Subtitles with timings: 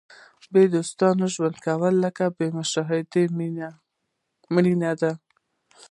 [0.53, 3.21] بې دوستانو ژوند کول لکه بې شاهده
[4.53, 5.11] مړینه ده.